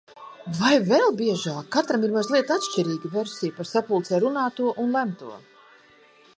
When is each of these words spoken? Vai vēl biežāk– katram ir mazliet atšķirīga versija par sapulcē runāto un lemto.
Vai 0.59 0.69
vēl 0.91 1.11
biežāk– 1.19 1.67
katram 1.75 2.07
ir 2.07 2.15
mazliet 2.15 2.55
atšķirīga 2.57 3.13
versija 3.19 3.57
par 3.61 3.71
sapulcē 3.75 4.23
runāto 4.25 4.75
un 4.85 4.99
lemto. 4.99 5.39